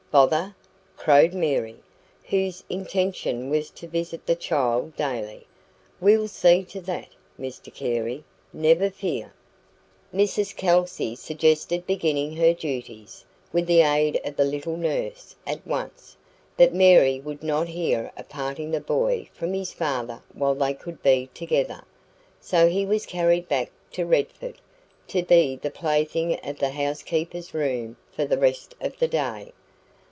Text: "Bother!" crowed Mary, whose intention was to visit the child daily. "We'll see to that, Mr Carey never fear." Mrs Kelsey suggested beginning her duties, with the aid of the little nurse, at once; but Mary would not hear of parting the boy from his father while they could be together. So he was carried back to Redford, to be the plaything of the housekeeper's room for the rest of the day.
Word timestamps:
"Bother!" 0.11 0.53
crowed 0.97 1.33
Mary, 1.33 1.77
whose 2.25 2.65
intention 2.69 3.49
was 3.49 3.69
to 3.69 3.87
visit 3.87 4.25
the 4.25 4.35
child 4.35 4.93
daily. 4.97 5.47
"We'll 6.01 6.27
see 6.27 6.65
to 6.65 6.81
that, 6.81 7.07
Mr 7.39 7.73
Carey 7.73 8.25
never 8.51 8.89
fear." 8.89 9.31
Mrs 10.13 10.53
Kelsey 10.53 11.15
suggested 11.15 11.87
beginning 11.87 12.35
her 12.35 12.53
duties, 12.53 13.23
with 13.53 13.67
the 13.67 13.83
aid 13.83 14.19
of 14.25 14.35
the 14.35 14.43
little 14.43 14.75
nurse, 14.75 15.33
at 15.47 15.65
once; 15.65 16.17
but 16.57 16.73
Mary 16.73 17.21
would 17.21 17.41
not 17.41 17.69
hear 17.69 18.11
of 18.17 18.27
parting 18.27 18.71
the 18.71 18.81
boy 18.81 19.29
from 19.31 19.53
his 19.53 19.71
father 19.71 20.21
while 20.33 20.55
they 20.55 20.73
could 20.73 21.01
be 21.01 21.29
together. 21.33 21.85
So 22.41 22.67
he 22.67 22.85
was 22.85 23.05
carried 23.05 23.47
back 23.47 23.71
to 23.93 24.05
Redford, 24.05 24.57
to 25.07 25.23
be 25.23 25.55
the 25.55 25.71
plaything 25.71 26.37
of 26.43 26.59
the 26.59 26.71
housekeeper's 26.71 27.53
room 27.53 27.95
for 28.11 28.25
the 28.25 28.37
rest 28.37 28.75
of 28.81 28.97
the 28.99 29.07
day. 29.07 29.53